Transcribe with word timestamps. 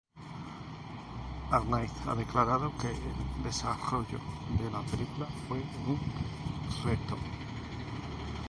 Arnaiz 1.51 1.91
ha 2.07 2.15
declarado 2.15 2.75
que 2.75 2.87
el 2.87 3.43
desarrollo 3.43 4.17
de 4.59 4.71
la 4.71 4.81
película 4.81 5.27
fue 5.47 5.59
un 5.59 5.99
reto. 6.83 7.17